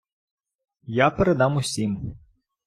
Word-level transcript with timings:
Я 0.99 1.07
передам 1.19 1.61
усім. 1.63 1.93